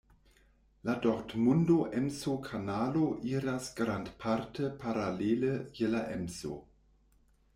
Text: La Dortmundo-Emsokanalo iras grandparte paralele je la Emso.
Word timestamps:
La 0.89 0.93
Dortmundo-Emsokanalo 1.01 3.03
iras 3.33 3.67
grandparte 3.81 4.69
paralele 4.85 5.51
je 5.81 5.91
la 5.97 6.01
Emso. 6.17 6.57